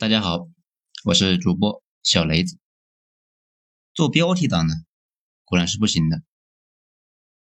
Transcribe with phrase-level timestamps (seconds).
[0.00, 0.48] 大家好，
[1.04, 2.58] 我是主播小雷子。
[3.92, 4.72] 做标题党呢，
[5.44, 6.22] 果然是不行的。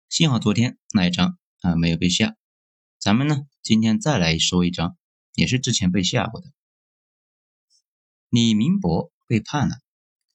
[0.10, 2.36] 幸好昨天那一张啊没有被下，
[2.98, 4.98] 咱们呢今天再来说一张，
[5.36, 6.52] 也是之前被下过的。
[8.28, 9.76] 李明博被判了，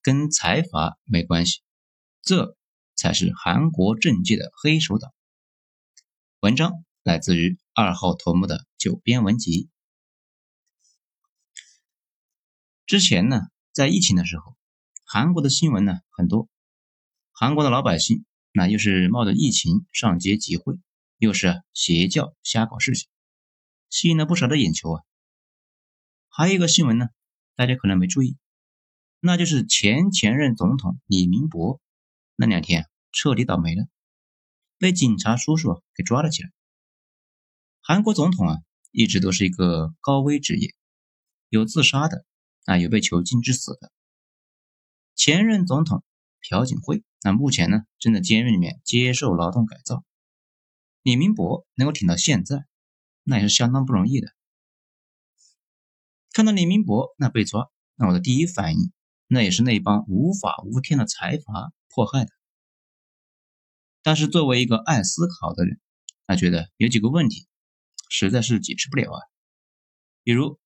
[0.00, 1.60] 跟财阀没关系，
[2.22, 2.56] 这
[2.94, 5.12] 才是韩国政界的黑手党。
[6.40, 6.72] 文章
[7.02, 9.68] 来自于二号头目的九编文集。
[12.86, 13.40] 之前呢，
[13.72, 14.56] 在疫情的时候，
[15.06, 16.50] 韩国的新闻呢很多，
[17.32, 20.78] 韩国的老百姓那又是冒着疫情上街集会，
[21.16, 23.08] 又是邪教瞎搞事情，
[23.88, 25.02] 吸引了不少的眼球啊。
[26.28, 27.08] 还有一个新闻呢，
[27.56, 28.36] 大家可能没注意，
[29.18, 31.80] 那就是前前任总统李明博
[32.36, 33.86] 那两天彻底倒霉了，
[34.78, 36.50] 被警察叔叔给抓了起来。
[37.80, 38.58] 韩国总统啊，
[38.90, 40.74] 一直都是一个高危职业，
[41.48, 42.26] 有自杀的。
[42.64, 43.92] 啊，有被囚禁致死的
[45.14, 46.02] 前任总统
[46.40, 50.02] 朴槿惠，那目前呢正在监狱里面接受劳动改造。
[51.02, 52.64] 李明博能够挺到现在，
[53.22, 54.28] 那也是相当不容易的。
[56.32, 58.92] 看到李明博那被抓，那我的第一反应，
[59.26, 62.30] 那也是那帮无法无天的财阀迫害的。
[64.02, 65.80] 但是作为一个爱思考的人，
[66.26, 67.46] 那觉得有几个问题
[68.08, 69.20] 实在是解释不了啊。
[70.22, 70.58] 比如，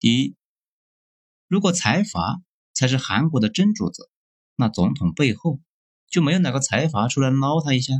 [0.00, 0.36] 第一。
[1.54, 4.10] 如果财阀才是韩国的真主子，
[4.56, 5.60] 那总统背后
[6.08, 7.94] 就没有哪个财阀出来捞他一下？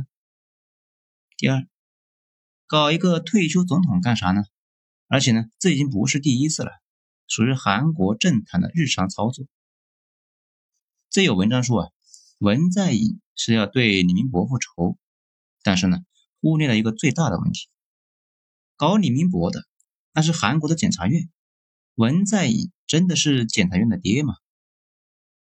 [1.37, 1.65] 第二，
[2.67, 4.43] 搞一个退休总统干啥呢？
[5.07, 6.71] 而且呢，这已经不是第一次了，
[7.29, 9.45] 属于韩国政坛的日常操作。
[11.09, 11.91] 这有文章说啊，
[12.39, 14.97] 文在寅是要对李明博复仇，
[15.63, 15.99] 但是呢，
[16.41, 17.69] 忽略了一个最大的问题：
[18.75, 19.65] 搞李明博的
[20.11, 21.29] 那是韩国的检察院。
[21.93, 24.35] 文在寅真的是检察院的爹吗？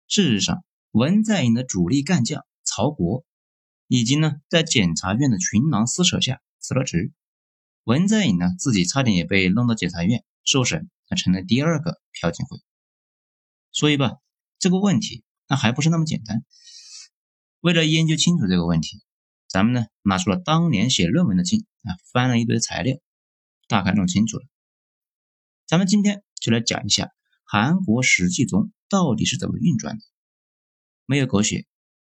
[0.09, 3.25] 事实上，文在寅的主力干将曹国
[3.89, 7.12] 已经呢在检察院的群狼撕扯下辞了职。
[7.84, 12.59] 文在寅呢自己差点也被弄到检察院受审，他成了第二个朴槿惠。
[13.71, 14.16] 所以吧，
[14.59, 16.44] 这个问题那还不是那么简单。
[17.61, 19.03] 为了研究清楚这个问题，
[19.47, 22.97] 咱们呢拿出了当年写论文的劲啊，翻了一堆材料，
[23.69, 24.47] 大概弄清楚了。
[25.66, 26.22] 咱们今天。
[26.38, 27.12] 就来讲一下
[27.49, 30.05] 韩国实际中到底是怎么运转的，
[31.05, 31.65] 没有狗血，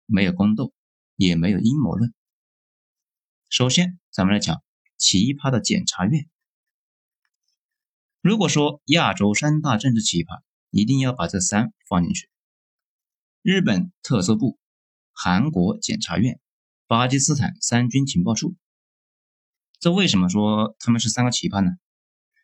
[0.05, 0.71] 没有宫斗，
[1.15, 2.13] 也没有阴谋论。
[3.49, 4.61] 首先，咱们来讲
[4.95, 6.29] 奇葩的检察院。
[8.21, 12.29] 如果说亚洲三大政治奇葩，一定要把这三放进去：
[13.41, 14.59] 日本特搜部、
[15.11, 16.39] 韩国检察院、
[16.85, 18.55] 巴基斯坦三军情报处。
[19.79, 21.71] 这为什么说他们是三个奇葩呢？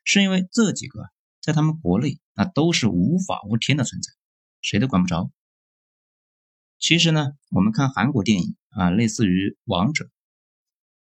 [0.03, 1.11] 是因为这几个。
[1.49, 4.13] 在他们国内，那都是无法无天的存在，
[4.61, 5.31] 谁都管不着。
[6.77, 10.05] 其实呢，我们看韩国电影啊，类似于《王者》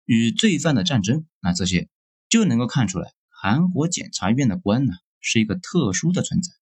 [0.05, 1.89] 与罪犯的战争啊这些，
[2.29, 6.53] 就能够看出来，韩国检察院的官呢是一个特殊的存在。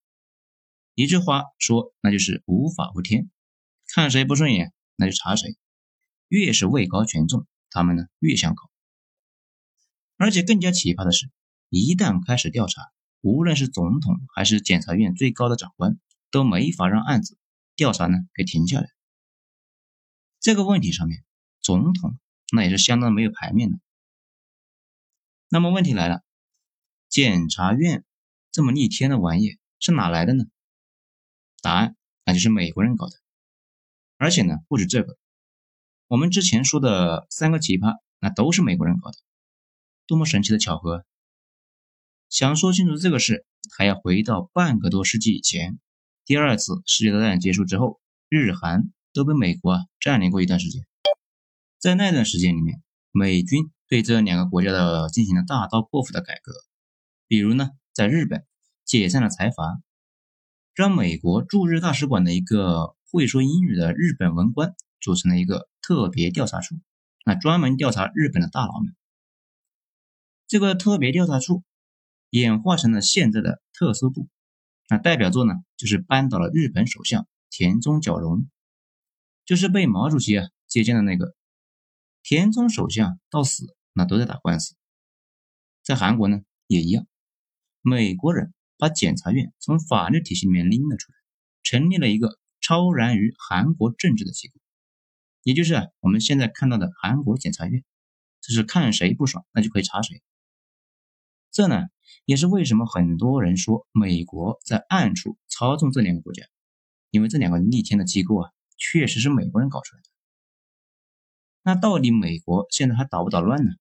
[0.95, 3.29] 一句话说，那就是无法无天，
[3.93, 5.55] 看谁不顺眼，那就查谁。
[6.27, 8.71] 越是位高权重，他们呢越想搞。
[10.17, 11.29] 而且更加奇葩的是，
[11.69, 12.94] 一旦开始调查。
[13.25, 15.99] 无论是总统还是检察院最高的长官，
[16.29, 17.39] 都没法让案子
[17.75, 18.87] 调查呢给停下来。
[20.39, 21.25] 这个问题上面，
[21.59, 22.19] 总统
[22.53, 23.79] 那也是相当没有排面的。
[25.49, 26.21] 那么问题来了，
[27.09, 28.05] 检察院
[28.51, 30.45] 这么逆天的玩意是哪来的呢？
[31.63, 33.17] 答案那就是美国人搞的。
[34.17, 35.17] 而且呢，不止这个，
[36.05, 39.17] 我们之前说的三个奇葩，那都是美国人搞的，
[40.05, 41.07] 多么神奇的巧合！
[42.35, 43.45] 想说清楚这个事，
[43.77, 45.79] 还要回到半个多世纪以前，
[46.25, 50.85] 第二次世界大战结束之后，日韩都被美国啊占领过一段时间。
[51.79, 56.51] 在那段时间里面，美军对这两个国家的进行了大刀阔斧的改革，
[57.29, 58.45] 比如呢，在日本
[58.83, 59.81] 解散了财阀，
[60.73, 66.75] 让美国驻日大使馆的一个会说英语的日本文官组成了一个特别调查处，
[67.25, 68.93] 那专门调查日本的大佬们。
[70.49, 71.63] 这个特别调查处。
[72.39, 74.27] 演化成了现在的特搜部，
[74.89, 78.49] 那代表作呢，就是扳倒了日本首相田中角荣，
[79.45, 81.33] 就是被毛主席啊接见的那个
[82.23, 84.75] 田中首相到死那都在打官司。
[85.81, 87.07] 在韩国呢也一样，
[87.81, 91.17] 美国人把检察院从法律体系里面拎了出来，
[91.63, 94.59] 成立了一个超然于韩国政治的机构，
[95.43, 97.81] 也就是啊我们现在看到的韩国检察院，
[98.41, 100.21] 就是看谁不爽那就可以查谁。
[101.51, 101.85] 这呢
[102.25, 106.43] 也是为什么很多人说美国在暗处操纵这两个国家，
[107.11, 110.09] 因为这两个逆天的机构啊，确实是美国人搞出来的。
[111.63, 113.71] 那到底美国现在还捣不捣乱呢？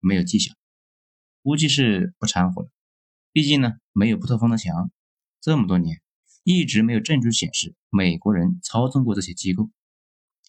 [0.00, 0.56] 没有迹象，
[1.42, 2.68] 估计是不掺和了。
[3.32, 4.90] 毕竟呢，没有不透风的墙，
[5.40, 6.00] 这么多年
[6.42, 9.70] 一直没有证据显示美国人操纵过这些机构，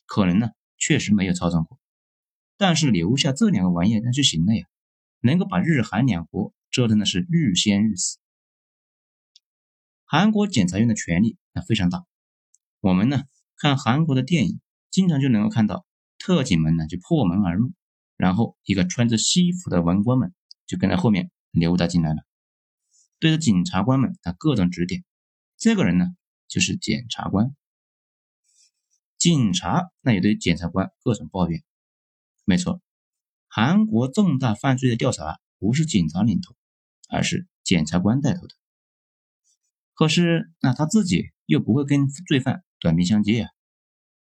[0.06, 1.80] 可能呢确实没有操纵过，
[2.58, 4.66] 但是留下这两个玩意儿那就行了呀，
[5.20, 6.54] 能够把日韩两国。
[6.72, 8.18] 折腾的是欲仙欲死。
[10.06, 12.06] 韩国检察院的权力那非常大，
[12.80, 13.24] 我们呢
[13.56, 15.86] 看韩国的电影，经常就能够看到
[16.18, 17.74] 特警们呢就破门而入，
[18.18, 20.34] 然后一个穿着西服的文官们
[20.66, 22.24] 就跟在后面溜达进来了，
[23.20, 25.04] 对着检察官们他各种指点。
[25.58, 26.06] 这个人呢
[26.48, 27.56] 就是检察官，
[29.18, 31.64] 警察那也对检察官各种抱怨。
[32.46, 32.82] 没错，
[33.48, 36.56] 韩国重大犯罪的调查不是警察领头。
[37.10, 38.56] 而是检察官带头的，
[39.94, 43.50] 可是那他自己又不会跟罪犯短兵相接呀，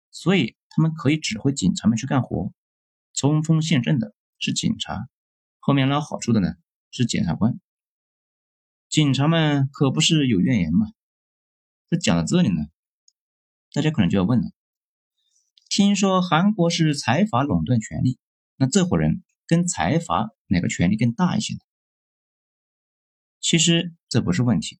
[0.09, 2.53] 所以他们可以指挥警察们去干活，
[3.13, 5.09] 冲锋陷阵的是警察，
[5.59, 6.55] 后面捞好处的呢
[6.89, 7.59] 是检察官。
[8.89, 10.87] 警察们可不是有怨言嘛？
[11.89, 12.67] 这讲到这里呢，
[13.73, 14.45] 大家可能就要问了：
[15.69, 18.17] 听说韩国是财阀垄断权力，
[18.55, 21.59] 那这伙人跟财阀哪个权力更大一些呢？
[23.39, 24.79] 其实这不是问题，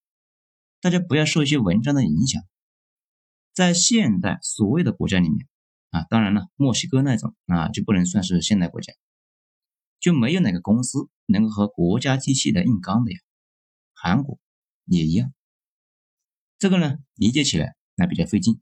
[0.82, 2.44] 大家不要受一些文章的影响。
[3.54, 5.48] 在现代所谓的国家里面
[5.90, 8.94] 啊，当然了，墨西哥那种啊就不能算是现代国家，
[10.00, 13.20] 就没有哪个公司能够和国家机器来硬刚的呀。
[13.94, 14.40] 韩国
[14.86, 15.34] 也一样，
[16.60, 18.62] 这个呢理解起来那比较费劲。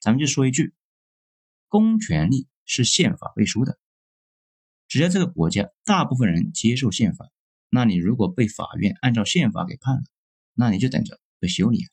[0.00, 0.74] 咱们就说一句，
[1.68, 3.78] 公权力是宪法背书的，
[4.88, 7.30] 只要这个国家大部分人接受宪法。
[7.74, 10.02] 那你如果被法院按照宪法给判了，
[10.52, 11.90] 那你就等着被修理啊。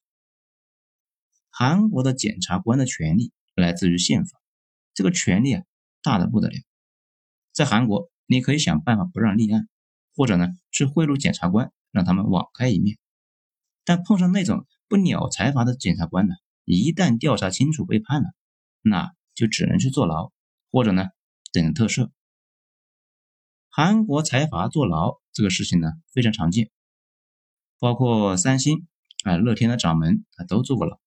[1.50, 4.40] 韩国的检察官的权利来自于宪法，
[4.94, 5.64] 这个权利啊
[6.04, 6.56] 大的不得了。
[7.52, 9.68] 在韩国，你可以想办法不让立案，
[10.16, 13.00] 或者呢去贿赂检察官，让他们网开一面。
[13.84, 18.30] 但碰上那种不鸟财阀的检察官呢，一旦调查清楚被判了，
[18.82, 20.32] 那就只能去坐牢，
[20.70, 21.08] 或者呢
[21.52, 22.12] 等特赦。
[23.68, 26.70] 韩国财阀坐牢这个事情呢非常常见，
[27.80, 28.86] 包括三星
[29.24, 31.00] 啊、乐天的掌门啊都做过了。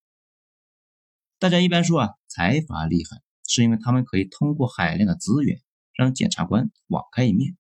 [1.38, 5.60] 大家一般说啊，财阀厉害，是因为他们可以通过海量的资源
[5.92, 7.56] 让检察官网开一面。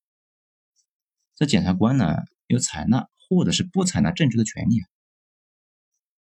[1.34, 2.16] 这检察官呢
[2.46, 4.88] 有采纳或者是不采纳证据的权利啊，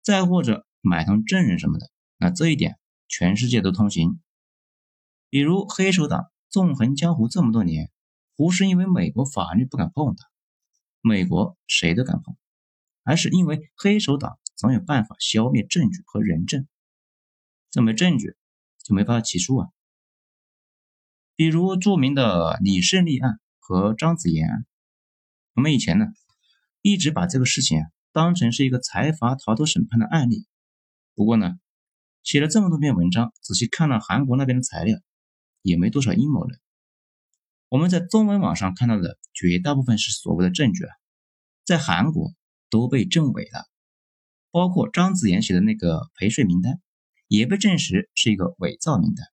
[0.01, 4.19] 再或者买通证人什么的，那这一点全世界都通行。
[5.29, 7.91] 比如黑手党纵横江湖这么多年。
[8.37, 10.30] 不是因为美国法律不敢碰他，
[11.01, 12.35] 美国谁都敢碰，
[13.03, 16.67] 而是因为黑手党总有办法消灭证据和人证，
[17.71, 18.35] 这没证据
[18.83, 19.67] 就没法起诉啊。
[21.35, 24.65] 比如著名的李胜利案和张子妍案，
[25.55, 26.05] 我们以前呢
[26.83, 30.45] 一直把这个事情啊当成是一个财阀逃脱审判的案例，
[31.15, 31.59] 不过呢
[32.21, 34.99] 写了这么多篇文章，仔细看了韩国那边的材料，
[35.63, 36.59] 也没多少阴谋论。
[37.71, 40.91] 我们在中文网上看到的绝大部分是所谓的证据啊，
[41.63, 42.33] 在韩国
[42.69, 43.69] 都被证伪了，
[44.51, 46.81] 包括张子妍写的那个陪睡名单，
[47.29, 49.25] 也被证实是一个伪造名单。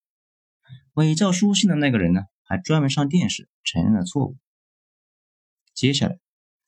[0.93, 4.37] 伪造书信的那个人呢，还专门上电视承认了错误。
[5.75, 6.21] 接下来，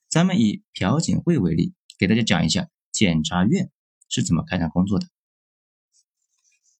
[0.09, 3.71] 咱们以朴槿惠为例，给大家讲一下检察院
[4.09, 5.07] 是怎么开展工作的。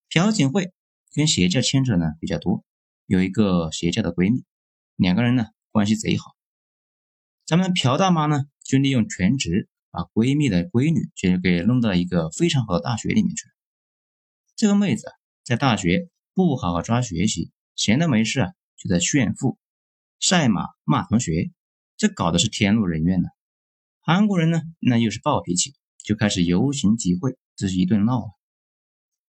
[0.10, 0.74] 朴槿惠
[1.14, 2.66] 跟邪教牵扯呢比较多，
[3.06, 4.44] 有一个邪教的闺蜜。
[5.02, 6.36] 两个人呢关系贼好，
[7.48, 13.52] 咱们朴大妈呢就利用全职把闺蜜的闺女就给弄到一个非常好的大学里面去了。
[14.56, 15.08] 这个妹子
[15.44, 19.58] 在大学不好好抓学习，闲的没事啊就在炫富、
[20.20, 21.52] 晒马、骂同学，
[21.98, 23.30] 这搞的是天怒人怨呢。
[24.02, 28.30] 韩国人呢那又是暴脾气，就开始游行集会，这是一顿闹啊。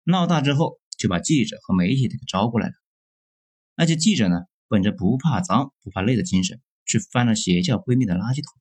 [0.04, 2.74] 闹大之后就把记者和媒体都给招过来了，
[3.76, 4.46] 而且记者呢。
[4.68, 8.60] 本着不怕脏不怕累的精神，去翻了邪教闺蜜的垃圾桶，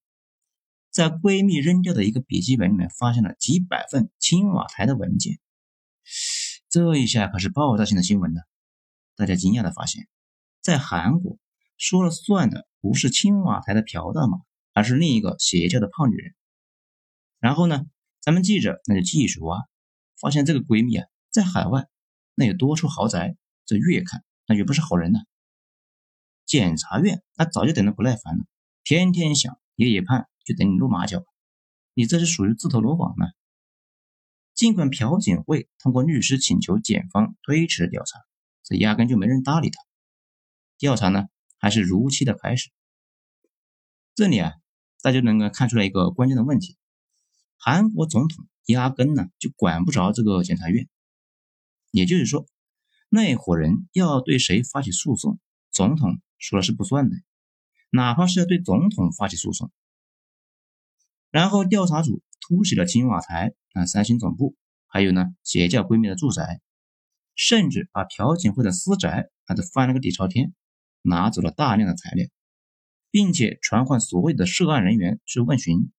[0.90, 5.40] 在闺蜜扔掉的一个笔记本里面，发现了几百份青瓦台的文件。
[6.70, 8.42] 这一下可是爆炸性的新闻呢。
[9.16, 10.08] 大家惊讶的发现，
[10.62, 11.38] 在韩国
[11.78, 14.38] 说了算的不是青瓦台的朴大妈，
[14.74, 16.36] 而是另一个邪教的胖女人。
[17.40, 17.86] 然后呢，
[18.22, 19.66] 咱们记者那就继续挖，
[20.22, 21.88] 发现这个闺蜜啊，在海外
[22.36, 23.36] 那有多处豪宅，
[23.66, 25.20] 这越看那越不是好人呢。
[26.48, 28.46] 检察院，那早就等得不耐烦了，
[28.84, 31.26] 天天想，夜夜盼，就等你露马脚，
[31.94, 33.28] 你这是属于自投罗网呢。
[34.56, 38.20] 尽管朴槿惠通过律师请求检方推迟调查，
[38.64, 39.78] 这压根就没人搭理他。
[40.78, 41.26] 调查呢，
[41.60, 42.72] 还是如期的开始。
[44.16, 44.54] 这里啊，
[45.04, 46.78] 大家能够看出来一个关键的问题：
[47.58, 50.88] 韩国总统压根呢就管不着这个检察院，
[51.92, 52.48] 也就是说，
[53.10, 55.40] 那伙人要对谁发起诉讼，
[55.78, 57.16] 总统说了是不算的，
[57.92, 59.72] 哪怕是要对总统发起诉讼。
[61.30, 64.56] 然后调查组突袭了青瓦台啊、三星总部，
[64.88, 66.62] 还有呢邪教闺蜜的住宅，
[67.36, 70.56] 甚至把朴槿惠的私宅啊都翻了个底朝天。
[71.04, 72.28] 拿走了大量的材料，
[73.12, 75.92] 并且传唤所有的涉案人员去问询，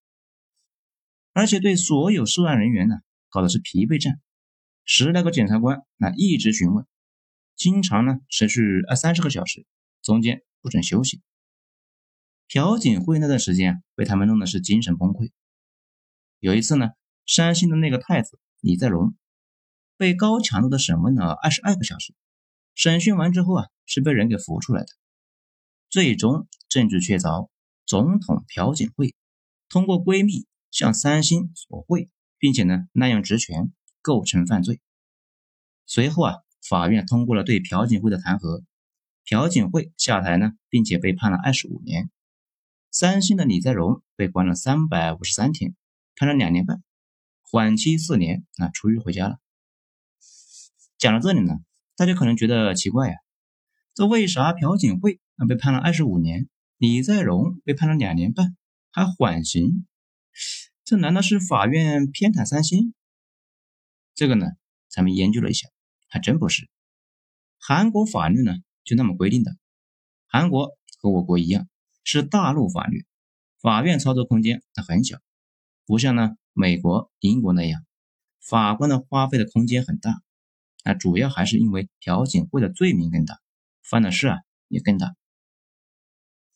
[1.33, 2.97] 而且对所有涉案人员呢
[3.31, 4.21] 搞的是疲惫战，
[4.85, 6.85] 十来个检察官那一直询问，
[7.59, 9.67] 经常呢持续二三十个小时，
[10.01, 11.21] 中间不准休息。
[12.47, 15.33] 朴槿惠那段时间被他们弄的是精神崩溃。
[16.39, 16.91] 有一次呢，
[17.27, 19.17] 山西的那个太子李在镕
[19.97, 22.15] 被高强度的审问了二十二个小时。
[22.77, 24.87] 审讯完之后啊，是被人给扶出来的。
[25.91, 27.49] 最终证据确凿，
[27.85, 29.17] 总统朴槿惠
[29.69, 34.81] 通过闺蜜向三星索贿，并且呢滥用职权，构成犯罪。
[35.87, 38.63] 随后啊，法院通过了对朴槿惠的弹劾，
[39.25, 42.11] 朴槿惠下台呢，并且被判了二十五年。
[42.91, 45.75] 三星的李在镕被关了三百五十三天，
[46.17, 46.83] 判了两年半，
[47.43, 49.39] 缓期四年，那出狱回家了。
[50.99, 51.55] 讲到这里呢。
[51.99, 53.17] 大家可能觉得奇怪呀，
[53.93, 58.57] 这为啥朴槿惠啊被判了二十五年，李在镕被判了两年半，
[58.93, 59.85] 还缓刑？
[60.85, 62.95] 这难道是法院偏袒三星？
[64.15, 64.47] 这个呢，
[64.89, 65.67] 咱们研究了一下，
[66.09, 66.69] 还真不是。
[67.61, 69.57] 韩国法律呢就那么规定的。
[70.27, 71.69] 韩国和我国一样，
[72.05, 73.07] 是大陆法律，
[73.61, 75.19] 法院操作空间它很小，
[75.87, 77.85] 不像呢美国、英国那样，
[78.41, 80.23] 法官的花费的空间很大。
[80.85, 83.41] 那主要还是因为朴槿惠的罪名更大，
[83.83, 84.39] 犯的事啊
[84.69, 85.15] 也更大。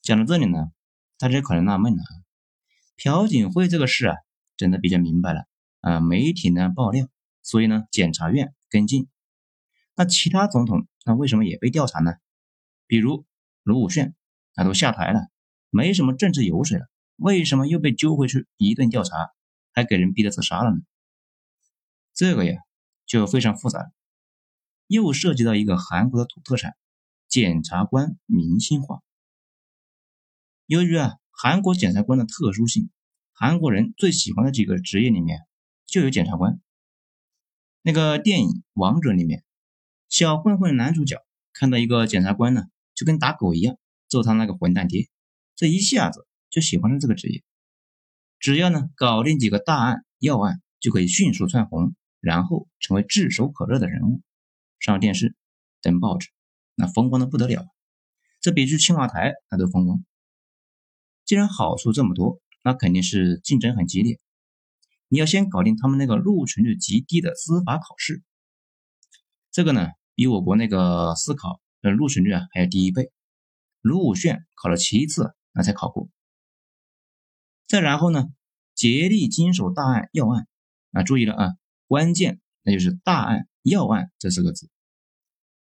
[0.00, 0.72] 讲到这里呢，
[1.18, 2.12] 大家可能纳闷了啊，
[2.96, 4.16] 朴槿惠这个事啊，
[4.56, 5.44] 整的比较明白了
[5.80, 7.08] 啊，媒体呢爆料，
[7.42, 9.08] 所以呢检察院跟进。
[9.94, 12.12] 那其他总统那为什么也被调查呢？
[12.86, 13.26] 比如
[13.62, 14.14] 卢武铉，
[14.54, 15.28] 他都下台了，
[15.70, 19.32] 没什么政治油水了，为什么又被揪回去一顿调查，
[19.72, 20.80] 还给人逼得自杀了呢？
[22.14, 22.60] 这个呀
[23.06, 23.92] 就非常复杂。
[24.88, 26.76] 又涉及到一个韩国的土特产——
[27.26, 29.00] 检察官明星化。
[30.66, 32.90] 由于啊，韩国检察官的特殊性，
[33.32, 35.40] 韩国人最喜欢的几个职业里面
[35.86, 36.60] 就有检察官。
[37.80, 39.44] 那个电影《王者》里面，
[40.12, 42.64] 小混混男主角看到一个检察官呢，
[42.94, 43.78] 就跟打狗一样
[44.10, 45.08] 揍他那个混蛋爹，
[45.56, 47.42] 这一下子就喜欢上这个职业。
[48.38, 54.20] 只要呢搞定几个大案要案，就可以迅速窜红，然后成为炙手可热的人物。
[54.80, 55.34] 上电视，
[55.80, 56.28] 登报纸，
[56.74, 57.64] 那风光的不得了，
[58.42, 60.04] 这比去青瓦台那都风光。
[61.24, 64.20] 既然好处这么多，那肯定是竞争很激烈。
[65.08, 68.22] 你要先搞定他们那个录取率极低的司法考试，
[69.50, 73.10] 这个呢，比我国那个司考的录取率啊还要低一倍。
[73.80, 76.08] 卢武铉考了七次，那才考过。
[77.66, 78.26] 再然后呢，
[78.74, 80.46] 竭力经手大案要案，
[80.92, 81.48] 啊，注意了啊，
[81.86, 84.70] 关键那就是大案要案这四个字。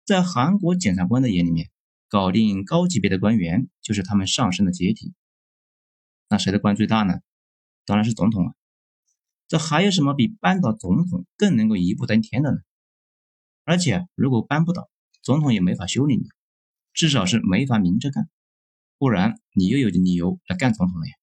[0.06, 1.70] 在韩国检察官的眼里面，
[2.08, 5.14] 搞定高级别的官员就是他们上升的阶梯。
[6.30, 7.20] 那谁的官最大呢？
[7.86, 8.54] 当然是总统啊！
[9.48, 12.58] 这还有什么比扳倒总统更能够一步登天的呢？
[13.68, 14.90] 而且如果扳不倒
[15.22, 16.24] 总统，也没法修理你，
[16.94, 18.30] 至少是没法明着干，
[18.98, 21.14] 不然你又有理由来干总统了呀。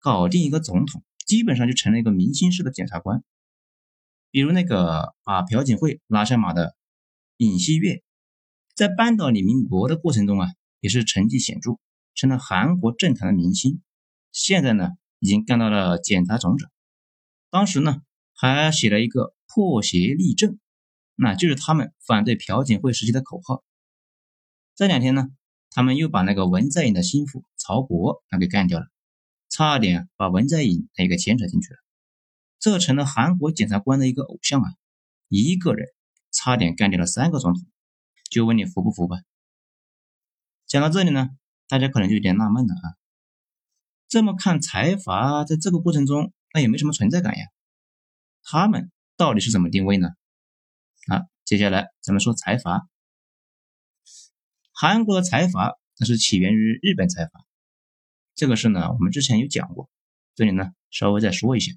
[0.00, 3.22] 搞定一个总统，基本上就成了一个明星式的检察官。
[4.32, 6.74] 比如那个把朴槿惠拉下马的。
[7.40, 8.02] 尹锡悦
[8.74, 10.48] 在扳倒李明博的过程中啊，
[10.80, 11.78] 也是成绩显著，
[12.16, 13.80] 成了韩国政坛的明星。
[14.32, 14.88] 现在呢，
[15.20, 16.68] 已经干到了检察总长。
[17.48, 18.02] 当时呢，
[18.34, 20.58] 还写了一个破邪立正，
[21.20, 23.64] 那就是他们反对朴槿惠时期的口号。
[24.76, 25.26] 这两天呢，
[25.70, 28.86] 他们又把那个文在寅的心腹曹国那给干掉了，
[29.48, 31.78] 差点把文在寅也给牵扯进去了。
[32.60, 34.70] 这成了韩国检察官的一个偶像啊，
[35.28, 35.88] 一个人。
[36.30, 37.64] 差点干掉了三个总统，
[38.30, 39.16] 就问你服不服吧？
[40.66, 41.30] 讲到这里呢，
[41.68, 42.86] 大家可能就有点纳闷了啊。
[44.08, 47.46] 这么看财阀在这个过程中，那也没什么存在感呀。
[48.42, 50.10] 他们到底是怎么定位呢？
[51.48, 52.90] 接下来咱们说财阀。
[54.70, 57.46] 韩国的财阀它是起源于日本财阀，
[58.34, 59.88] 这个事呢，我们之前有讲过，
[60.34, 61.72] 这里呢稍微再说一下。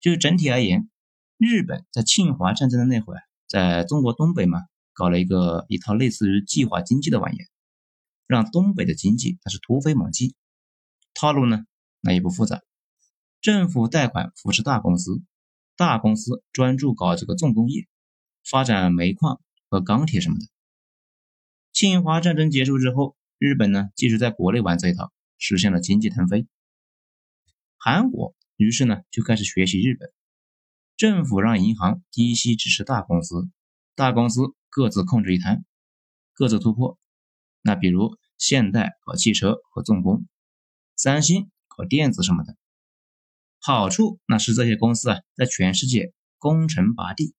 [0.00, 0.88] 就整体而言，
[1.36, 4.60] 日本在侵华战争的那会儿，在中国东北嘛，
[4.94, 7.36] 搞了一个一套类似于计划经济的玩意，
[8.26, 10.34] 让东北的经济它是突飞猛进。
[11.12, 11.66] 套路呢，
[12.00, 12.62] 那也不复杂，
[13.42, 15.22] 政府贷款扶持大公司，
[15.76, 17.86] 大公司专注搞这个重工业，
[18.50, 20.46] 发展煤矿和钢铁什么的。
[21.72, 26.46] 侵华战争结束之后，日本呢继续在国内玩这一套，实现了经济腾飞。
[27.76, 30.10] 韩国于是呢就开始学习日本，
[30.96, 33.50] 政府让银行低息支持大公司，
[33.94, 35.64] 大公司各自控制一摊，
[36.32, 36.98] 各自突破。
[37.60, 40.26] 那比如现代搞汽车和重工，
[40.96, 42.56] 三星搞电子什么的。
[43.60, 47.34] 好处那是这些公司啊在全世界攻城拔地，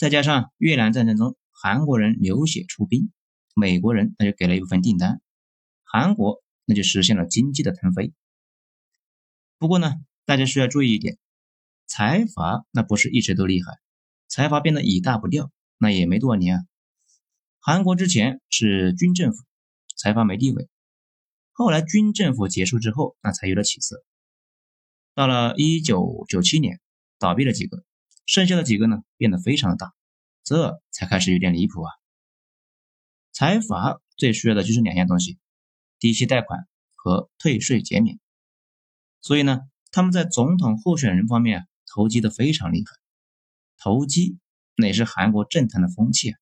[0.00, 3.12] 再加上越南战争中韩国人流血出兵。
[3.54, 5.20] 美国人那就给了一部分订单，
[5.84, 8.14] 韩国那就实现了经济的腾飞。
[9.58, 9.92] 不过呢，
[10.24, 11.18] 大家需要注意一点，
[11.86, 13.78] 财阀那不是一直都厉害，
[14.26, 16.62] 财阀变得以大不掉，那也没多少年啊。
[17.60, 19.44] 韩国之前是军政府，
[19.98, 20.66] 财阀没地位，
[21.52, 24.02] 后来军政府结束之后，那才有了起色。
[25.14, 26.80] 到了一九九七年，
[27.18, 27.84] 倒闭了几个，
[28.30, 29.92] 剩下的几个呢变得非常的大，
[30.44, 31.90] 这才开始有点离谱啊。
[33.32, 35.36] 财阀最需要的就是两样东西：
[35.98, 38.20] 低息贷款和退税减免。
[39.20, 39.58] 所以呢，
[39.90, 42.92] 他们在总统候选人方面啊，投机的非常厉害。
[43.78, 44.38] 投机
[44.76, 46.38] 那也是韩国政坛的风气啊。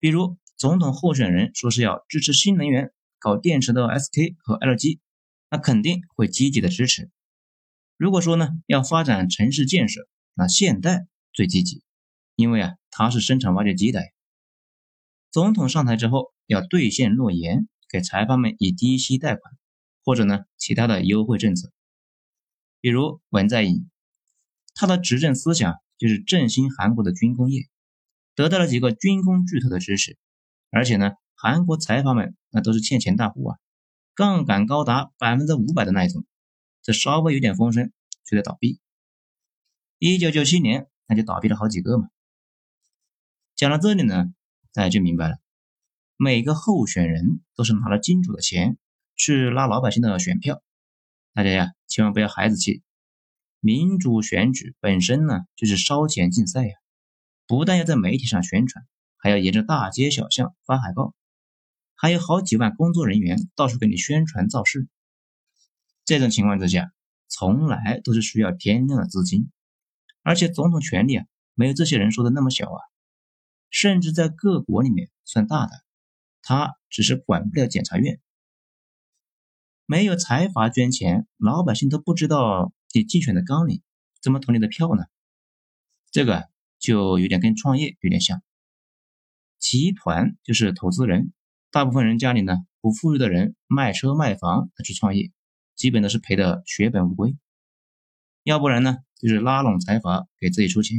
[0.00, 4.98] 比如，总统候选人说是要支持新能源，搞电池的 SK 和 LG，
[5.50, 7.10] 那肯定会积极的支持。
[7.98, 11.82] 如果说呢，要发展城市建设，那现代最积极，
[12.36, 14.00] 因为啊，它是生产挖掘机的。
[15.30, 19.54] 总统上台之后要兑现诺言，给财阀们以低息贷款，
[20.04, 21.72] 或者呢其他的优惠政策。
[22.80, 23.88] 比如文在寅，
[24.74, 27.68] 他的执政思想就是振兴韩国的军工业，
[28.34, 30.18] 得到了几个军工巨头的支持，
[30.70, 33.58] 而且呢韩国财阀们那都是欠钱大户啊，
[34.14, 36.26] 杠杆高达百分之五百的那一种，
[36.82, 37.90] 这稍微有点风声
[38.26, 38.81] 就得倒闭。
[40.04, 42.08] 一九九七年那就倒闭了好几个嘛。
[43.54, 44.34] 讲到这里呢。
[44.72, 45.36] 大家就明白了，
[46.16, 48.78] 每个候选人都是拿了金主的钱
[49.14, 50.60] 去拉老百姓的选票。
[51.34, 52.82] 大家呀，千万不要孩子气。
[53.60, 56.74] 民主选举本身呢，就是烧钱竞赛呀，
[57.46, 58.84] 不但要在媒体上宣传，
[59.18, 61.14] 还要沿着大街小巷发海报，
[61.94, 64.88] 还有好几万工作人员到处给你宣传造势。
[66.04, 66.90] 这种情况之下，
[67.28, 69.50] 从来都是需要天量的资金，
[70.22, 72.80] 而且总统权力啊，没有这些人说的那么小啊。
[73.70, 75.72] 甚至在各国里面算大的，
[76.42, 78.20] 他只是管不了检察院。
[79.86, 83.82] 没有财阀捐钱，老百姓都不知道你竞选的纲领，
[84.20, 85.04] 怎么投你的票呢？
[86.10, 88.42] 这个就有点跟创业有点像。
[89.58, 91.32] 集团就是投资人，
[91.70, 95.32] 大部分人家里呢不富裕的人卖车卖房去创业，
[95.74, 97.38] 基本都是赔的血本无归。
[98.42, 100.98] 要不然呢，就是拉拢财阀给自己出钱，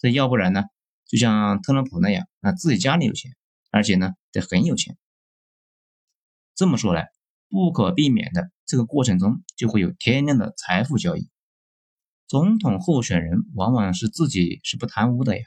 [0.00, 0.64] 这要不然呢？
[1.06, 3.36] 就像特朗普那样，那自己家里有钱，
[3.70, 4.98] 而且呢得很有钱。
[6.56, 7.10] 这么说来，
[7.48, 11.30] 不可避免的这个过程中就会有天量的财富交易。
[12.26, 15.44] 总统候选人往往是自己是不贪污的呀。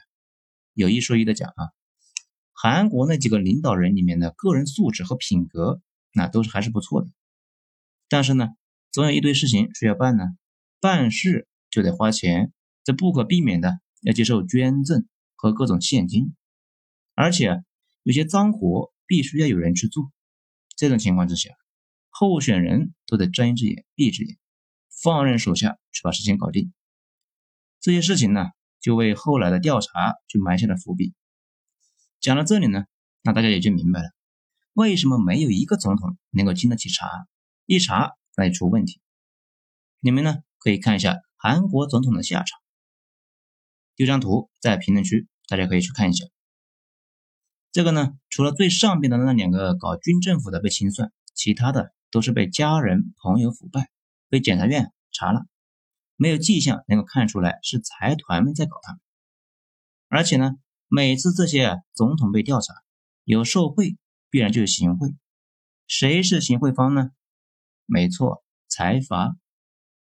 [0.72, 1.70] 有一说一的讲啊，
[2.54, 5.82] 韩国那几个领导人里面的个人素质和品格
[6.14, 7.08] 那都是还是不错的。
[8.08, 8.48] 但是呢，
[8.90, 10.24] 总有一堆事情需要办呢，
[10.80, 12.52] 办事就得花钱，
[12.84, 15.08] 这不可避免的要接受捐赠。
[15.34, 16.36] 和各种现金，
[17.16, 17.64] 而且
[18.04, 20.12] 有些脏活必须要有人去做。
[20.76, 21.50] 这种情况之下，
[22.10, 24.38] 候选人都得睁一只眼闭一只眼，
[25.02, 26.72] 放任手下去把事情搞定。
[27.80, 31.12] 这些事情呢，就为后来的调查就埋下了伏笔。
[32.20, 32.84] 讲到这里呢，
[33.22, 34.10] 那大家也就明白了，
[34.74, 37.08] 为什么没有一个总统能够经得起查，
[37.66, 39.00] 一查那就出问题。
[39.98, 42.60] 你们呢，可以看一下韩国总统的下场，
[43.96, 45.26] 有张图在评论区。
[45.48, 46.24] 大家可以去看一下，
[47.72, 53.90] 这个呢，除了最上边的那两个搞军政府的被清算，其他的都是被家人朋友腐败，
[54.28, 55.40] 被检察院查了，
[56.14, 59.00] 没有迹象能够看出来是财团们在搞他们。
[60.06, 60.52] 而且呢，
[60.86, 62.72] 每次这些总统被调查，
[63.24, 63.96] 有受贿，
[64.30, 65.16] 必然就有行贿，
[65.88, 67.10] 谁是行贿方呢？
[67.84, 69.34] 没错，财阀。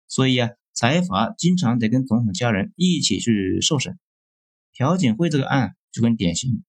[0.08, 4.00] 所以啊，财阀经常得跟总统家人一起去受审。
[4.74, 6.64] 朴槿惠这个案就很典型，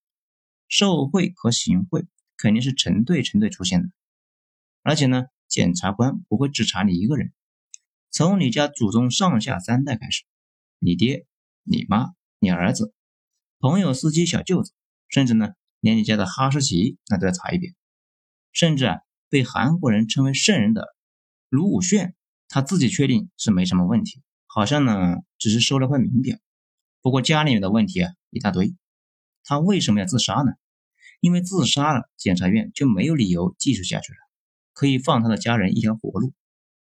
[0.67, 2.05] 受贿和行贿
[2.37, 3.89] 肯定是成对成对出现的。
[4.81, 7.31] 而且呢，检察官不会只查你一个人，
[8.11, 10.23] 从你家祖宗上下三代开始，
[10.79, 11.25] 你爹、
[11.63, 12.93] 你妈、你儿子、
[13.59, 14.73] 朋友、司机、小舅子，
[15.07, 17.73] 甚至呢，连你家的哈士奇那都要查一遍。
[18.51, 20.93] 甚至啊，被韩国人称为圣人的
[21.47, 22.13] 卢武铉，
[22.53, 26.37] 他自己确定是没什么问题，好像呢只是收了块名表。
[27.01, 28.75] 不过家里面的问题啊一大堆。
[29.43, 30.51] 他为什么要自杀呢？
[31.19, 34.19] 因为自杀了，检察院就没有理由继续下去了，
[34.71, 36.31] 可以放他的家人一条活路。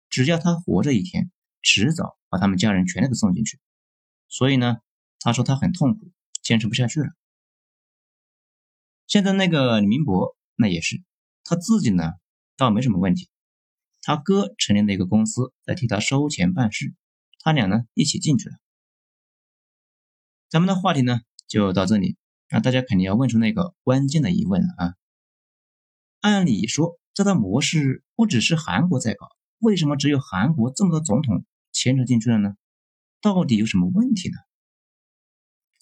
[0.09, 1.29] 只要他活着一天，
[1.61, 3.59] 迟早把他们家人全都给送进去。
[4.29, 4.77] 所以呢，
[5.19, 7.09] 他说他很痛苦，坚持不下去了。
[9.05, 11.03] 现在那个李明博，那也是。
[11.43, 12.13] 他自己呢，
[12.57, 13.29] 倒没什么问题。
[14.01, 16.93] 他哥成立了一个公司，在替他收钱办事，
[17.39, 18.55] 他俩呢一起进去了。
[20.49, 22.17] 咱们的话题呢就到这里，
[22.49, 24.95] 那大家肯定要问出那个关键的疑问了啊！
[26.19, 32.55] 按理说，这套模式不只是韩国在搞，为什么只有韩国这么多总统牵扯进去了呢？
[33.21, 34.35] 到底有什么问题呢？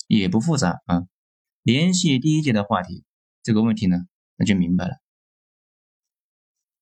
[0.07, 1.07] 也不复杂啊，
[1.63, 3.03] 联系第一节的话题，
[3.43, 3.97] 这个问题呢
[4.35, 4.97] 那就明白了。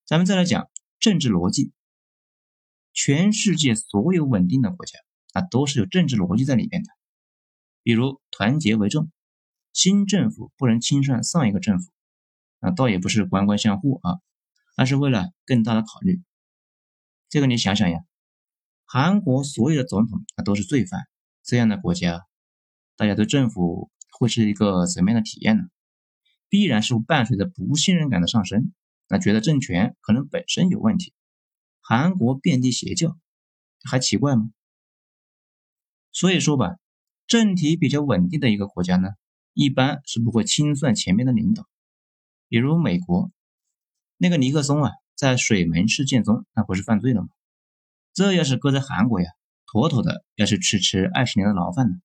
[0.05, 0.69] 咱们再来讲
[0.99, 1.71] 政治逻辑。
[2.93, 4.97] 全世界所有稳定的国家
[5.33, 6.89] 啊，都是有政治逻辑在里面的。
[7.83, 9.11] 比如团结为重，
[9.71, 11.91] 新政府不能清算上一个政府，
[12.59, 14.19] 啊，倒也不是官官相护啊，
[14.75, 16.23] 而是为了更大的考虑。
[17.29, 17.99] 这个你想想呀，
[18.85, 21.07] 韩国所有的总统啊都是罪犯，
[21.43, 22.25] 这样的国家，
[22.95, 25.63] 大家对政府会是一个什么样的体验呢？
[26.49, 28.73] 必然是伴随着不信任感的上升。
[29.07, 31.13] 那觉得政权可能本身有问题，
[31.79, 33.17] 韩国遍地邪教，
[33.83, 34.51] 还奇怪吗？
[36.11, 36.77] 所以说吧，
[37.27, 39.09] 政体比较稳定的一个国家呢，
[39.53, 41.67] 一般是不会清算前面的领导。
[42.49, 43.31] 比如美国
[44.17, 47.29] 那个尼克松啊，在水门事件中，那不是犯罪了吗？
[48.13, 49.29] 这要是搁在韩国呀，
[49.71, 51.95] 妥妥的要是吃吃二十年的牢饭呢。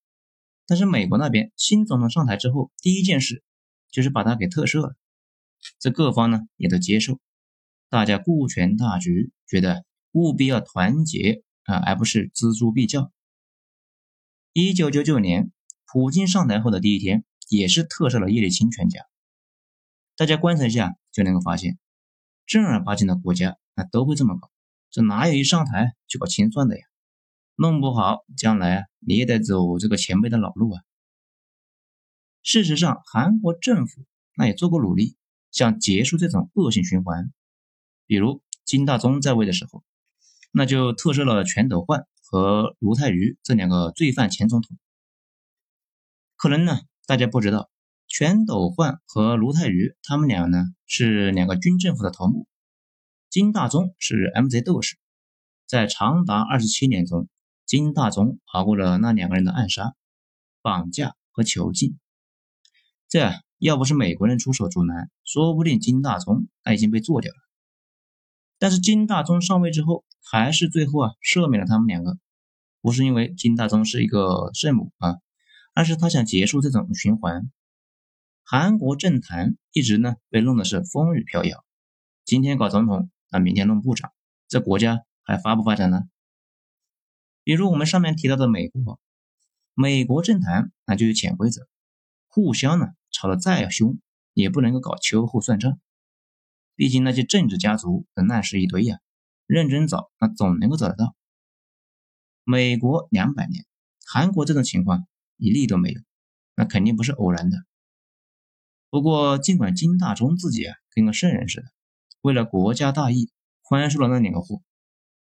[0.66, 3.42] 但是美国那边新总统上台之后，第一件事
[3.90, 4.94] 就是把他给特赦了。
[5.78, 7.20] 这各方呢也都接受，
[7.88, 13.12] 大家顾全大局，觉得务必要团结啊，而不是锱铢必较。
[14.52, 15.50] 一九九九年，
[15.86, 19.00] 普京上台后的第一天，也是特赦了叶利钦全家。
[20.16, 21.78] 大家观察一下就能够发现，
[22.46, 24.50] 正儿八经的国家那都会这么搞，
[24.90, 26.84] 这哪有一上台就搞清算的呀？
[27.54, 30.82] 弄不好将来啊你也得走这个前辈的老路啊。
[32.42, 34.04] 事实上，韩国政府
[34.36, 35.16] 那也做过努力。
[35.52, 37.30] 想结束这种恶性循环，
[38.06, 39.84] 比如金大中在位的时候，
[40.50, 44.78] 那就特赦了全斗焕和卢泰愚这两个罪犯前总统。
[46.36, 47.70] 可能呢，大家不知道，
[48.08, 52.48] 全斗焕和卢泰愚他们俩呢是两个军政府的头目，
[53.28, 54.96] 金大中是 MZ 斗士，
[55.66, 57.28] 在长达二十七年中，
[57.66, 59.94] 金大中熬过了那两个人的暗杀、
[60.62, 61.98] 绑架和囚禁，
[63.06, 63.42] 这。
[63.62, 67.38] 要不是美国人出手阻拦，说不定金大中他已经被做掉了。
[68.58, 72.18] 但是金大中上位之后，还是最后啊赦免了他们两个，
[72.80, 75.18] 不是因为金大中是一个圣母啊，
[75.74, 77.52] 而是他想结束这种循环。
[78.42, 81.64] 韩国政坛一直呢被弄的是风雨飘摇，
[82.24, 84.10] 今天搞总统，那明天弄部长，
[84.48, 86.00] 这国家还发不发展呢？
[87.44, 88.98] 比如我们上面提到的美国，
[89.74, 91.68] 美国政坛那就有潜规则，
[92.26, 92.88] 互相呢。
[93.12, 94.00] 吵得再凶，
[94.32, 95.78] 也不能够搞秋后算账。
[96.74, 98.98] 毕竟那些政治家族的烂事一堆呀，
[99.46, 101.14] 认真找那总能够找得到。
[102.44, 103.66] 美国两百年，
[104.04, 106.00] 韩国这种情况一例都没有，
[106.56, 107.58] 那肯定不是偶然的。
[108.90, 111.68] 不过，尽管金大中自己啊跟个圣人似的，
[112.22, 113.30] 为了国家大义
[113.62, 114.62] 宽恕了那两个货，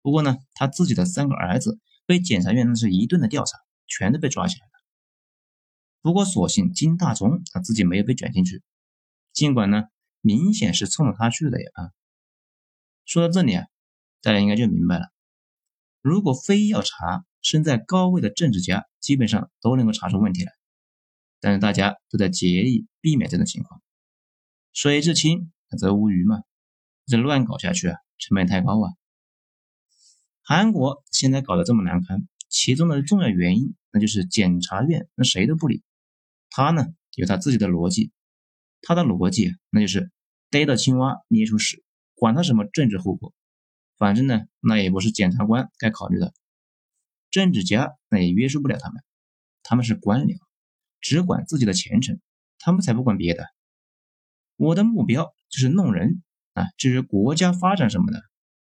[0.00, 4.71] 不过呢，他自己的三个儿子被检察院那是一顿的调查，全都被抓起来。
[6.02, 8.62] 不过，所幸金大中他自己没有被卷进去，
[9.32, 9.84] 尽管呢，
[10.20, 11.90] 明显是冲着他去的呀啊。
[13.04, 13.66] 说到这里啊，
[14.20, 15.06] 大家应该就明白了。
[16.00, 20.52] 如果非要查，身在高位的政治家基本上都能够查出问题来，
[21.40, 23.80] 但是大家都在竭力避免这种情况。
[24.72, 26.42] 水至清则无鱼嘛，
[27.06, 28.90] 这乱搞下去啊，成本太高啊。
[30.42, 35.84] 韩国现在搞得这么难堪，其中的重要原因那就是检察院那谁都不理。
[36.54, 36.84] 他呢
[37.14, 38.12] 有他自己的逻辑，
[38.82, 40.12] 他的逻辑那就是
[40.50, 41.82] 逮到青蛙捏出屎，
[42.14, 43.32] 管他什么政治后果，
[43.96, 46.34] 反正呢那也不是检察官该考虑的，
[47.30, 49.02] 政治家那也约束不了他们，
[49.62, 50.36] 他们是官僚，
[51.00, 52.20] 只管自己的前程，
[52.58, 53.46] 他们才不管别的。
[54.56, 58.22] 我的目标就是弄人，啊，至于国家发展什么的，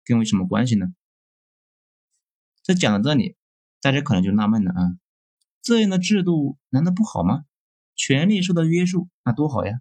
[0.05, 0.85] 跟我有什么关系呢？
[2.61, 3.35] 这讲到这里，
[3.81, 4.99] 大家可能就纳闷了啊，
[5.63, 7.43] 这样的制度难道不好吗？
[8.03, 9.79] 权力受到约束，那多好呀！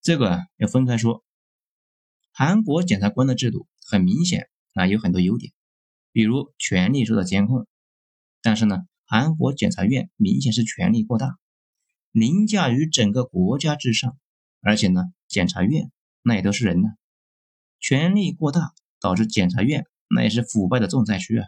[0.00, 1.22] 这个要分开说。
[2.32, 5.52] 韩国检察官的制度很明显啊，有很多优点，
[6.10, 7.66] 比如权力受到监控。
[8.40, 11.36] 但是呢，韩国检察院明显是权力过大，
[12.12, 14.16] 凌驾于整个国家之上。
[14.62, 16.88] 而且呢，检察院那也都是人呢，
[17.78, 21.46] 权力过大导致检察院那也是腐败的重灾区啊。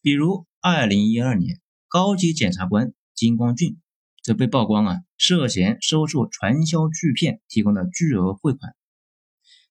[0.00, 3.78] 比如二零一二年，高级检察官金光俊
[4.22, 8.74] 则被曝光啊，涉嫌收受传销巨骗提供的巨额汇款。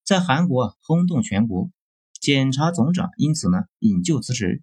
[0.03, 1.71] 在韩国啊轰动全国，
[2.21, 4.61] 检察总长因此呢引咎辞职。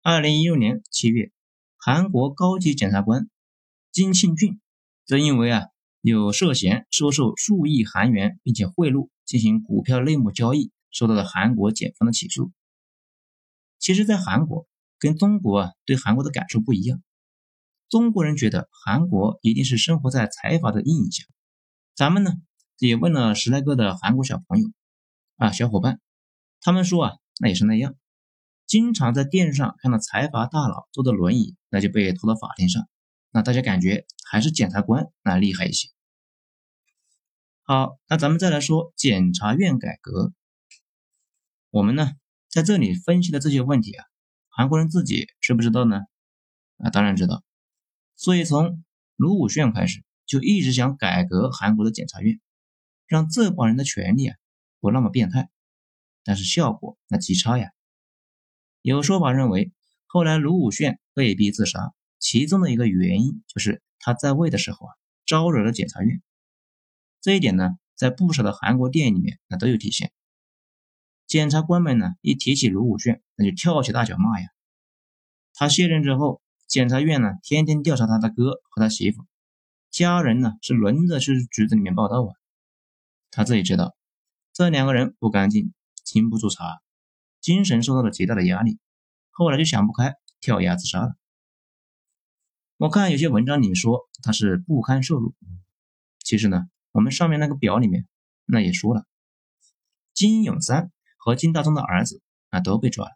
[0.00, 1.32] 二零一六年七月，
[1.76, 3.28] 韩国高级检察官
[3.90, 4.60] 金庆俊
[5.04, 5.64] 则因为啊
[6.00, 12.52] 有涉嫌收受数亿韩元，并且贿赂进行股票内幕交易，受到了韩国检方的起诉。
[13.80, 14.68] 其实，在韩国
[15.00, 17.02] 跟中国啊对韩国的感受不一样，
[17.88, 21.24] 中国人觉得韩国一定是生活在财阀的阴影下，
[21.94, 22.32] 咱们呢？
[22.78, 24.70] 也问了十来个的韩国小朋友
[25.36, 26.00] 啊，小伙伴，
[26.60, 27.96] 他们说啊，那也是那样，
[28.66, 32.88] 经常在电视上看到财阀大佬坐的轮椅，那就被拖到法庭上，
[33.32, 35.88] 那大家感觉还是检察官那厉害一些。
[37.62, 40.32] 好，那咱们再来说检察院改革，
[41.70, 42.12] 我们呢
[42.48, 44.04] 在这里分析的这些问题啊，
[44.50, 46.02] 韩国人自己知不知道呢？
[46.76, 47.42] 啊，当然知道，
[48.18, 48.84] 所以从
[49.16, 52.38] 卢武铉开始就一直想改革韩国的检察院。
[53.06, 54.36] 让这帮人的权利啊
[54.80, 55.48] 不那么变态，
[56.24, 57.70] 但是效果那极差呀。
[58.82, 59.72] 有说法认为，
[60.06, 64.92] 后来卢武铉被逼自杀，其中的一个原因就是他在位的时候啊
[65.24, 66.20] 招惹了检察院。
[67.22, 70.12] 这一点呢，在不少的韩国电影里面那都有体现。
[71.26, 74.48] 检察官们呢一提起卢武铉，那就跳起大脚骂呀。
[75.54, 79.24] 他卸任之后，检察院呢天天调查他的哥和他媳妇，
[79.90, 82.30] 家人呢是轮着去局子里面报道啊。
[83.30, 83.96] 他自己知道，
[84.52, 85.72] 这两个人不干净，
[86.04, 86.80] 经不住查，
[87.40, 88.78] 精神受到了极大的压力，
[89.30, 91.16] 后来就想不开，跳崖自杀了。
[92.76, 95.34] 我看有些文章里说他是不堪受辱，
[96.20, 98.06] 其实呢，我们上面那个表里面
[98.44, 99.06] 那也说了，
[100.12, 103.12] 金永三和金大中的儿子啊都被抓了，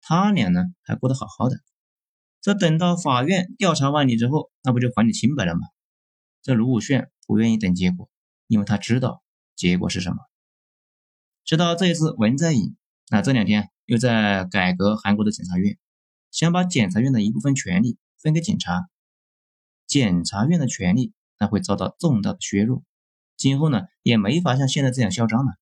[0.00, 1.56] 他俩呢还过得好好的，
[2.46, 5.62] 这等到法院调查完你之后，那不就还你清白了吗？
[6.42, 8.08] 这卢武铉不愿意等结果，
[8.46, 9.24] 因为他知道。
[9.56, 10.18] 结果是什么？
[11.44, 12.76] 直到这一次文在寅，
[13.10, 15.76] 那这两天又在改革韩国的检察院，
[16.30, 18.88] 想把检察院的一部分权力分给警察，
[19.88, 22.84] 检察院的权力那会遭到重大的削弱，
[23.36, 25.54] 今后呢也没法像现在这样嚣张了。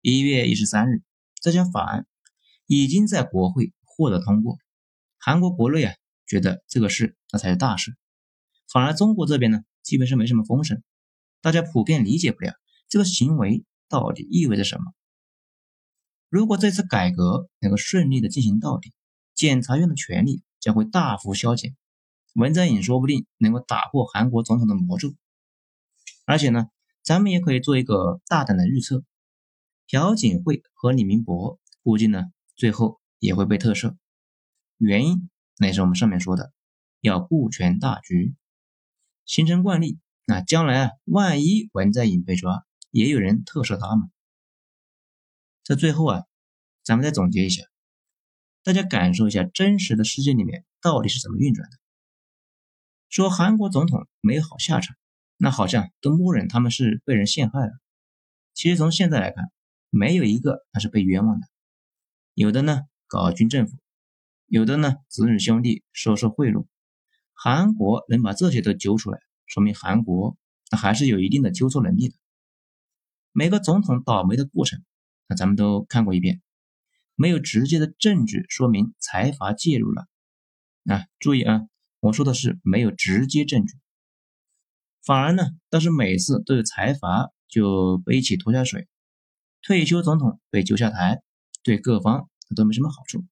[0.00, 1.02] 一月一十三日，
[1.42, 2.06] 这项法案
[2.66, 4.58] 已经在国会获得通过，
[5.26, 5.92] 韩国国内啊
[6.24, 7.96] 觉得这个事那才是大事，
[8.72, 10.84] 反而中国这边呢基本上没什么风声，
[11.40, 12.52] 大家普遍理解不了。
[12.88, 14.92] 这个行为到底意味着什么？
[16.28, 18.92] 如果这次改革能够顺利的进行到底，
[19.34, 21.76] 检察院的权力将会大幅削减，
[22.36, 25.12] 文在寅说不定能够打破韩国总统的魔咒。
[26.24, 26.68] 而且呢，
[27.02, 29.02] 咱们也可以做一个大胆的预测：
[29.88, 33.96] 朴槿惠和李明博估计呢，最后也会被特赦。
[34.78, 36.52] 原因那也是我们上面说的，
[37.00, 38.34] 要顾全大局，
[39.24, 39.98] 形成惯例。
[40.26, 44.10] 那将来啊，万一文在寅被抓，也有人特赦他嘛？
[45.62, 46.24] 在最后啊，
[46.82, 47.62] 咱们再总结一下，
[48.62, 51.76] 大家感受一下真实的世界里面到底是怎么运转的。
[53.08, 54.96] 说韩国总统没有好下场，
[55.36, 57.72] 那好像都默认他们是被人陷害了。
[58.52, 59.44] 其实从现在来看，
[59.90, 61.46] 没有一个他是被冤枉的。
[62.34, 63.78] 有的呢搞军政府，
[64.46, 66.66] 有的呢子女兄弟收受贿赂。
[67.32, 70.36] 韩国能把这些都揪出来，说明韩国
[70.70, 72.14] 那还是有一定的纠错能力的。
[73.32, 74.82] 每个总统倒霉的过程，
[75.28, 76.40] 那咱们都看过一遍，
[77.14, 80.06] 没有直接的证据说明财阀介入了。
[80.84, 81.62] 啊，注意啊，
[82.00, 83.74] 我说的是没有直接证据，
[85.04, 88.88] 反而呢，倒是每次都有财阀就背起拖下水，
[89.62, 91.20] 退休总统被揪下台，
[91.62, 93.24] 对各方都没什么好处，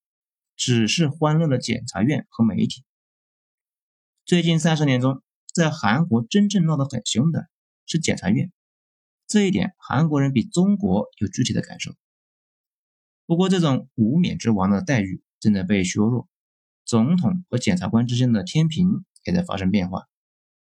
[0.56, 2.84] 只是欢乐的检察院和媒体。
[4.24, 7.48] 最近三十年中，在韩国真正闹得很凶的
[7.86, 8.52] 是检察院。
[9.26, 11.94] 这一点，韩国人比中国有具体的感受。
[13.26, 16.28] 不过，这种无冕之王的待遇正在被削弱，
[16.84, 20.08] 总统和检察官之间的天平也在发生变化。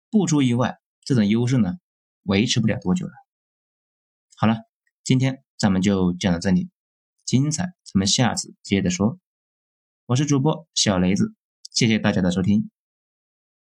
[0.09, 1.75] 不出意外，这种优势呢，
[2.23, 3.13] 维持不了多久了。
[4.35, 4.57] 好了，
[5.03, 6.69] 今天咱们就讲到这里，
[7.25, 9.19] 精彩咱们下次接着说。
[10.09, 11.35] 我是主播小雷子，
[11.71, 12.71] 谢谢大家的收听。